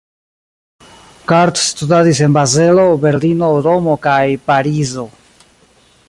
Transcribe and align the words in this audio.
Cart 1.31 1.59
studadis 1.63 2.21
en 2.27 2.33
Bazelo, 2.37 2.85
Berlino, 3.05 3.49
Romo 3.67 3.95
kaj 4.07 4.19
Parizo. 4.49 5.05